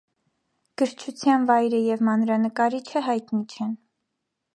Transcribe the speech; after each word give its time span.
Գրչության 0.81 1.45
վայրը 1.51 1.81
և 1.87 2.01
մանրանկարիչը 2.07 3.05
հայտնի 3.09 3.43
չեն։ 3.57 3.77